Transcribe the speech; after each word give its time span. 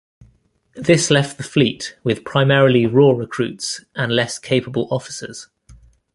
This 0.73 1.11
left 1.11 1.37
the 1.37 1.43
fleet 1.43 1.95
with 2.03 2.25
primarily 2.25 2.87
raw 2.87 3.11
recruits 3.11 3.85
and 3.93 4.11
less 4.11 4.39
capable 4.39 4.87
officers. 4.89 5.47